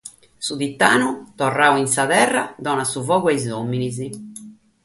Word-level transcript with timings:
Su 0.45 0.55
Titanu 0.61 1.09
torradu 1.41 1.75
in 1.83 1.87
sa 1.95 2.03
terra 2.13 2.43
donat 2.65 2.89
su 2.93 2.99
fogu 3.07 3.27
a 3.29 3.35
sos 3.41 3.55
òmines. 3.61 3.97